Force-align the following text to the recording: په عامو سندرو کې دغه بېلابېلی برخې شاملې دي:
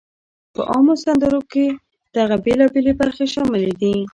په 0.53 0.61
عامو 0.71 0.93
سندرو 1.03 1.41
کې 1.51 1.65
دغه 2.15 2.35
بېلابېلی 2.45 2.93
برخې 2.99 3.25
شاملې 3.33 3.73
دي: 3.81 3.95